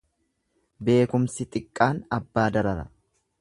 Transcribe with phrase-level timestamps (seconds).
[0.87, 2.89] Beekumsi xiqqaan abbaa darara.